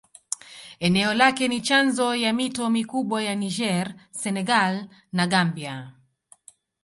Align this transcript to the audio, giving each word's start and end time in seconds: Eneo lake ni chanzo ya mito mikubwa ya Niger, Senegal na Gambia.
Eneo 0.87 1.13
lake 1.13 1.47
ni 1.47 1.61
chanzo 1.61 2.15
ya 2.15 2.33
mito 2.33 2.69
mikubwa 2.69 3.23
ya 3.23 3.35
Niger, 3.35 3.93
Senegal 4.11 4.87
na 5.11 5.27
Gambia. 5.27 5.93